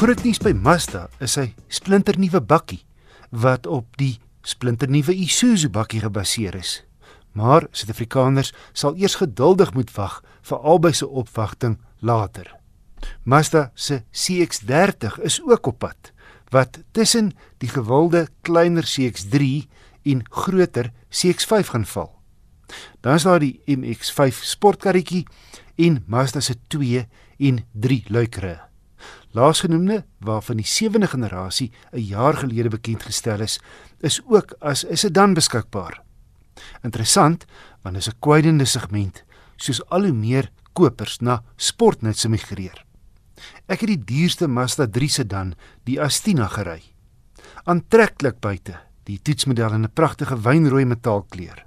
[0.00, 2.78] Groot nuus by Mazda is sy splinternuwe bakkie
[3.42, 4.14] wat op die
[4.48, 6.70] splinternuwe Isuzu bakkie gebaseer is.
[7.36, 10.14] Maar Suid-Afrikaners sal eers geduldig moet wag
[10.48, 12.48] vir albei se opwagting later.
[13.28, 16.14] Mazda se CX-30 is ook op pad
[16.48, 19.68] wat tussen die gewilde kleiner CX-3
[20.14, 22.08] en groter CX-5 gaan val.
[23.04, 25.26] Dan is daar die MX-5 sportkarretjie
[25.76, 27.04] en Mazda se 2
[27.52, 28.69] en 3 luikere.
[29.30, 33.60] Laasgenoemde, waarvan die sewende generasie 'n jaar gelede bekend gestel is,
[34.00, 36.02] is ook as 'n sedan beskikbaar.
[36.82, 37.44] Interessant,
[37.82, 39.24] want dit is 'n kwydende segment,
[39.56, 42.84] soos al hoe meer kopers na sportnuts migreer.
[43.66, 46.82] Ek het die duurste Mazda 3 sedan, die Astina gery.
[47.64, 51.66] Aantreklik buite, die toetsmodel in 'n pragtige wynrooi metaalkleur.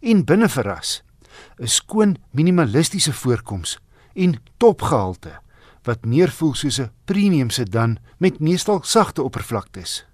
[0.00, 1.02] En binne verras,
[1.58, 3.78] 'n skoon minimalistiese voorkoms
[4.14, 5.40] en topgehalte
[5.84, 10.06] wat meer voel soos 'n premium sedan met meestal sagte oppervlaktes.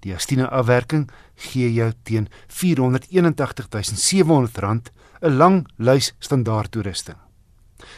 [0.00, 4.90] Die Astina afwerking gee jou teen R481700
[5.22, 7.16] 'n lang lys standaard toerusting.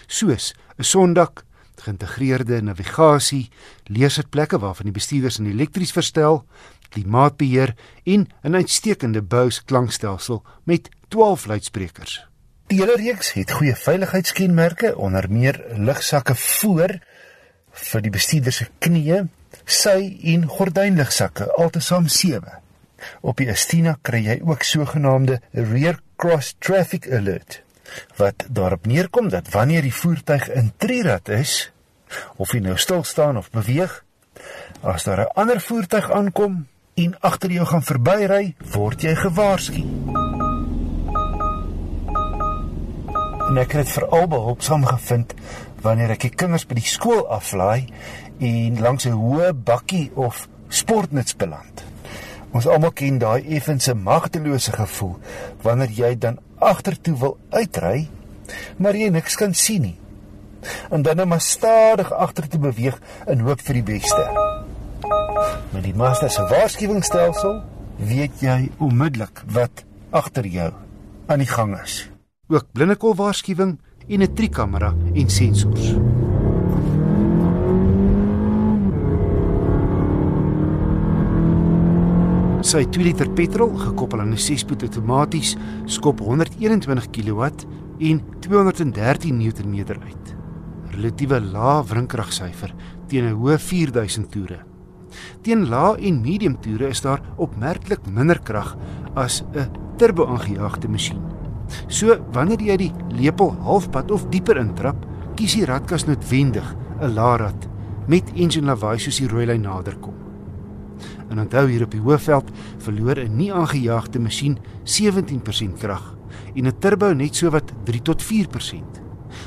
[0.07, 1.45] Soos 'n sondak,
[1.77, 3.51] geïntegreerde navigasie,
[3.85, 6.47] leersitplekke waarvan die bestuurders in elektries verstel,
[6.89, 12.29] klimaatbeheer en 'n uitstekende Bose klankstelsel met 12 luidsprekers.
[12.69, 16.99] Die hele reeks het goeie veiligheidskenmerke, onder meer lugsakke voor
[17.73, 19.23] vir die bestuurder se knieë,
[19.65, 19.95] sy
[20.35, 22.59] en gordynligsakke, altesaam 7.
[23.25, 27.63] Op die Astina kry jy ook sogenaamde rear cross traffic alert
[28.19, 31.71] wat daarop neerkom dat wanneer die voertuig in trirad is
[32.37, 34.03] of hy nou stil staan of beweeg,
[34.85, 40.18] as daar 'n ander voertuig aankom en agter jou gaan verbyry, word jy gewaarsku.
[43.49, 45.33] En ek het veral behulpsaam gevind
[45.81, 47.89] wanneer ek die kinders by die skool aflaai
[48.45, 51.85] en langs 'n hoë bakkie of sportnuts beland.
[52.53, 55.17] Ons almal ken daai effense magtelose gevoel
[55.63, 58.09] wanneer jy dan agtertoe wil uitry,
[58.77, 59.99] maar jy niks kan sien nie.
[60.91, 64.29] En dan net maar stadig agtertoe beweeg in hoop vir die beste.
[65.73, 67.63] Met die Mazda se waarskuwingsstelsel
[67.97, 70.73] weet jy onmiddellik wat agter jou
[71.27, 72.09] aan die gang is
[72.49, 73.79] ook blindekol waarskuwing
[74.09, 75.95] en 'n trikamera en sensors.
[82.61, 87.43] Sy 2 liter petrol gekoppel aan 'n 6-spoed outomaties skop 121 kW
[87.99, 90.37] en 213 Nm uit.
[90.91, 92.75] Relatiewe lae wrinkragsyfer
[93.07, 94.59] teen 'n hoë 4000 toere.
[95.43, 98.77] Teen lae en medium toere is daar opmerklik minder krag
[99.15, 101.38] as 'n turbo-aangejaagde masjien.
[101.89, 105.07] So wanneer jy die lepel halfpad of dieper intrap,
[105.37, 107.69] kies die radkas noodwendig 'n laarad
[108.09, 110.15] met engine lawaai soos die rooi lyn naderkom.
[111.31, 116.17] En onthou hier op die hoofveld verloor 'n nie aangejaagde masjien 17% krag
[116.55, 119.03] en 'n turbo net so wat 3 tot 4%.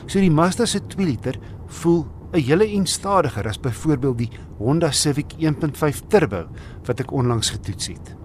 [0.06, 4.92] So die Mazda se 2 liter voel 'n hele en stadiger as byvoorbeeld die Honda
[4.92, 6.48] Civic 1.5 turbo
[6.86, 8.16] wat ek onlangs getoets het.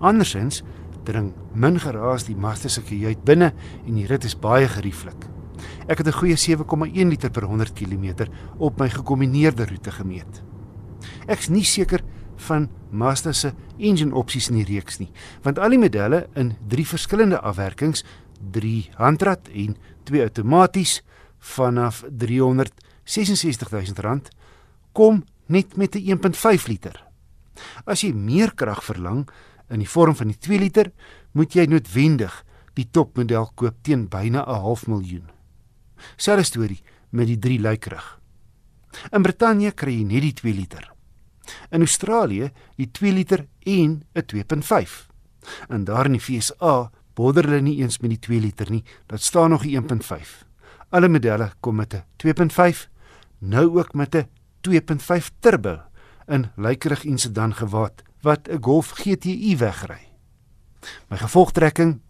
[0.00, 0.62] Andersins
[1.08, 3.52] dring min geraas die Mazda se kajuit binne
[3.86, 5.26] en die rit is baie gerieflik.
[5.88, 10.42] Ek het 'n goeie 7,1 liter per 100 km op my gekombineerde roete gemeet.
[11.26, 12.02] Ek's nie seker
[12.36, 15.10] van Mazda se engine opsies in die reeks nie,
[15.42, 18.04] want al die modelle in drie verskillende afwerkings,
[18.50, 21.02] 3 handrat en 2 outomaties
[21.38, 24.20] vanaf R366 000
[24.92, 27.04] kom net met 'n 1.5 liter.
[27.84, 29.28] As jy meer krag verlang,
[29.70, 30.92] in die vorm van die 2 liter,
[31.32, 32.44] moet jy noodwendig
[32.78, 35.30] die topmodel koop teen byna 'n half miljoen.
[36.16, 38.20] Selfe storie met die 3 luikerig.
[39.12, 40.92] In Brittanje kry jy net die 2 liter.
[41.70, 45.08] In Australië die 2 liter en 'n 2.5.
[45.68, 49.22] En daar in die VSA bodder hulle nie eens met die 2 liter nie, dit
[49.22, 50.44] staan nog 'n 1.5.
[50.90, 52.88] Alle modelle kom met 'n 2.5,
[53.38, 54.28] nou ook met 'n
[54.60, 55.80] 2.5 turbo
[56.26, 60.08] in luikerig en sedan gewaad wat 'n Golf GTI wegry.
[61.08, 62.00] My gevolgtrekking,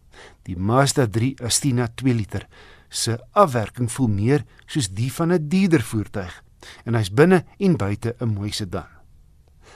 [0.42, 2.46] die Mazda 3 Astina 2 liter
[2.88, 6.42] se afwerking voel meer soos die van 'n dierder voertuig
[6.84, 8.88] en hy's binne en buite 'n mooi sedan.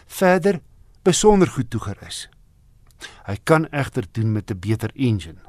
[0.06, 0.60] Verder
[1.02, 2.28] besonder goed toegerus.
[3.26, 5.40] Hy kan egter doen met 'n beter engine.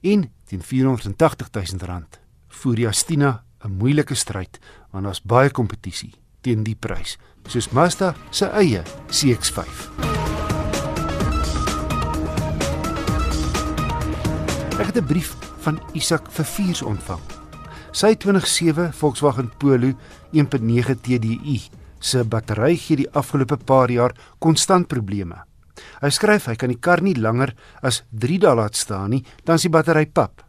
[0.00, 4.58] En teen 480 000 rand voer die Astina 'n moeilike stryd
[4.90, 7.16] want daar's baie kompetisie teen die prys
[7.48, 8.82] soos Mazda se eie
[9.12, 9.88] CX-5.
[14.80, 17.20] Ek het 'n brief van Isak Verviers ontvang.
[17.92, 19.92] Sy 2007 Volkswagen Polo
[20.32, 21.60] 1.9 TDI
[22.00, 25.44] se battery gee die afgelope paar jaar konstant probleme.
[26.02, 29.54] Hy skryf hy kan die kar nie langer as 3 dae laat staan nie, dan
[29.54, 30.44] is die battery pap.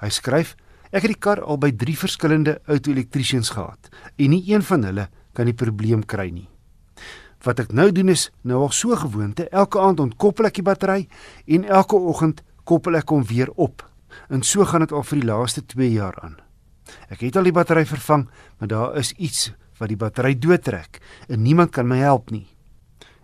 [0.00, 0.56] Hy skryf
[0.94, 5.08] ek het die kar al by 3 verskillende auto-elektriesiens gehad en nie een van hulle
[5.34, 6.46] kan die probleem kry nie.
[7.44, 11.08] Wat ek nou doen is nou al so gewoonte, elke aand ontkoppel ek die battery
[11.50, 13.82] en elke oggend koppel ek hom weer op.
[14.30, 16.38] En so gaan dit al vir die laaste 2 jaar aan.
[17.10, 19.50] Ek het al die battery vervang, maar daar is iets
[19.80, 22.46] wat die battery doodtrek en niemand kan my help nie.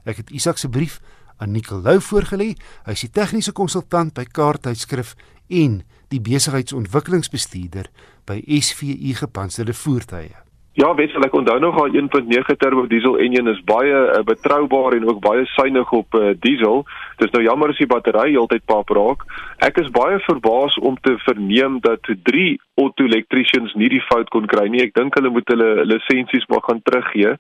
[0.05, 0.99] Ek het Isak se brief
[1.41, 2.53] aan Nicolou voorgelê.
[2.85, 5.15] Hy is die tegniese konsultant by Kaarttydskrif
[5.49, 7.91] en die besigheidsontwikkelingsbestuurder
[8.27, 10.37] by SVU Gepantserde Voertuie.
[10.79, 15.09] Ja, wissel ek onthou nog haar 1.9 turbo diesel enjin is baie uh, betroubaar en
[15.09, 16.85] ook baie suiwig op uh, diesel.
[17.19, 19.27] Dis nou jammer as die battery heeltyd pap raak.
[19.67, 24.69] Ek is baie verbaas om te verneem dat drie auto-elektricians nie die fout kon kry
[24.71, 24.85] nie.
[24.87, 27.35] Ek dink hulle moet hulle lisensies maar gaan teruggee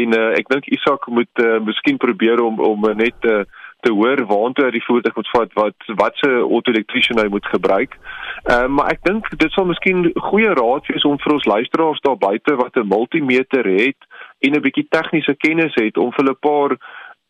[0.00, 3.44] en uh, ek dink Isak moet uh, miskien probeer om om net uh,
[3.80, 7.96] te hoor waantoe hy die voertuig moet vat wat wat se auto-elektrician hy moet gebruik.
[8.44, 12.00] Ehm uh, maar ek dink dit sal miskien goeie raad wees om vir ons luisteraars
[12.06, 14.00] daar buite wat 'n multimeter het
[14.40, 16.76] en 'n bietjie tegniese kennis het om vir 'n paar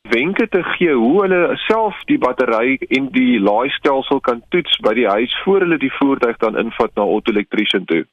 [0.02, 5.08] wenke te gee hoe hulle self die battery en die laaistelsel kan toets by die
[5.08, 8.06] huis voor hulle die voertuig dan invat na auto-elektrician toe.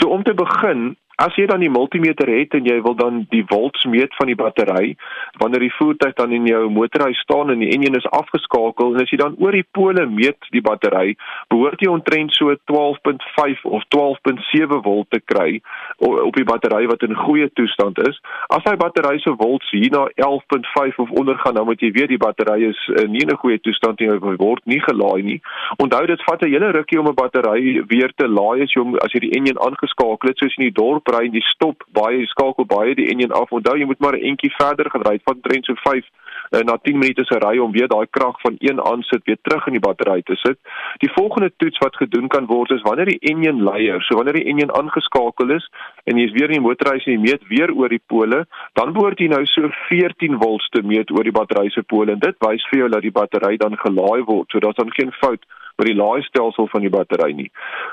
[0.00, 3.44] So om te begin, As jy dan die multimeter het en jy wil dan die
[3.46, 4.96] volts meet van die battery,
[5.38, 9.12] wanneer die voertuig dan in jou motorhuis staan en die enjin is afgeskakel en as
[9.12, 11.14] jy dan oor die pole meet die battery,
[11.54, 15.60] behoort jy omtrent so 12.5 of 12.7 volt te kry
[16.02, 18.18] op die battery wat in goeie toestand is.
[18.50, 22.10] As hy battery se volts hier na 11.5 of onder gaan, dan moet jy weet
[22.10, 25.40] die battery is nie in 'n goeie toestand nie, hy word nie gelaai nie.
[25.78, 28.98] Onthou dit vat 'n hele rukkie om 'n battery weer te laai as jy hom
[28.98, 32.26] as jy die enjin aangeskakel het soos in die dorp en jy stop baie jy
[32.26, 33.52] skakel baie die enjin af.
[33.52, 36.04] Onthou jy moet maar 'n entjie verder gaan ry van trend so 5
[36.50, 39.66] uh, na 10 minute se ry om weer daai krag van een aansit weer terug
[39.66, 40.58] in die battery te sit.
[40.98, 44.48] Die volgende toets wat gedoen kan word is wanneer die enjin leier, so wanneer die
[44.48, 45.68] enjin aangeskakel is
[46.04, 48.44] en jy is weer in die motorhuis en jy meet weer oor die pole,
[48.78, 52.22] dan behoort jy nou so 14 volts te meet oor die battery se pole en
[52.22, 54.50] dit wys vir jou dat die battery dan gelaai word.
[54.50, 55.44] So daar's dan geen fout
[55.76, 57.50] met die laaistelsel van die battery nie.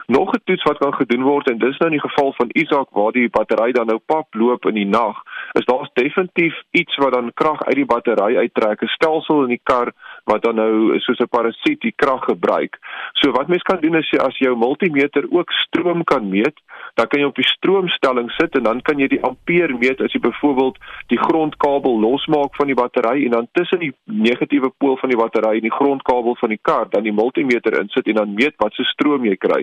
[0.08, 2.90] Nog 'n toets wat kan gedoen word en dis nou in die geval van Isak
[2.92, 5.18] waar die battery dan nou pap loop in die nag,
[5.54, 9.62] is daar definitief iets wat dan krag uit die battery uittrek, 'n stelsel in die
[9.64, 9.94] kar
[10.26, 12.78] wat dan nou soos 'n parasiet die krag gebruik.
[13.14, 16.58] So wat mens kan doen is as jou multimeter ook stroom kan meet,
[16.94, 20.14] dan kan jy op die stroomstelling sit en dan kan jy die ampere meet as
[20.14, 20.78] jy byvoorbeeld
[21.08, 25.56] die grondkabel losmaak van die battery en dan tussen die negatiewe pool van die battery
[25.60, 28.84] en die grondkabel van die kar dan die multimeter insit en dan meet wat se
[28.92, 29.62] stroom jy kry.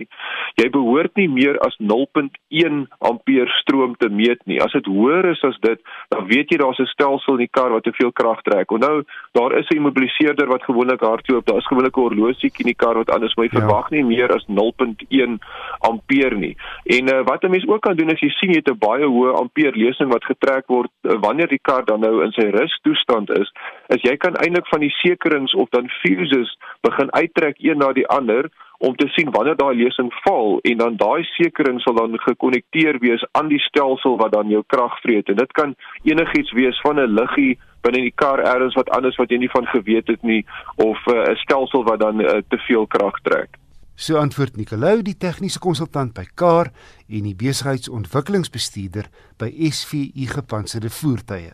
[0.59, 4.59] Jy behoort nie meer as 0.1 ampere stroom te meet nie.
[4.63, 5.79] As dit hoër is as dit,
[6.13, 8.71] dan weet jy daar's 'n stelsel in die kar wat te veel krag trek.
[8.71, 9.03] Onthou,
[9.33, 11.45] daar is 'n immobiliseerder wat gewoonlik hardloop.
[11.45, 13.59] Daar is gewoonlik 'n horlosie in die kar wat anders moet ja.
[13.59, 15.37] verwag nie meer as 0.1
[15.79, 16.55] ampere nie.
[16.83, 19.05] En uh, wat 'n mens ook kan doen as jy sien jy het 'n baie
[19.05, 23.29] hoë ampere lesing wat getrek word uh, wanneer die kar dan nou in sy rustoestand
[23.29, 23.51] is,
[23.87, 28.07] is jy kan eintlik van die sekerings of dan fuses begin uittrek een na die
[28.07, 28.49] ander
[28.79, 33.25] om te sien wanneer daai lesing val en dan daai sekering sal dan gekonnekteer wees
[33.31, 37.13] aan die stelsel wat dan jou krag vreet en dit kan enigiets wees van 'n
[37.19, 40.97] liggie binne die kar ergens wat anders wat jy nie van geweet het nie of
[41.07, 43.57] uh, 'n uh, stelsel wat dan uh, te veel krag trek.
[43.95, 46.71] So antwoord Nicolou, die tegniese konsultant by Kar
[47.07, 51.51] en die besigheidsontwikkelingsbestuurder by SVU Gepantserde Voertuie.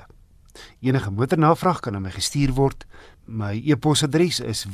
[0.82, 2.86] Enige motornavraag kan aan my gestuur word.
[3.26, 4.66] My e-posadres is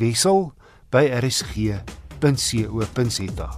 [2.22, 3.50] wissel@rsg.co.za.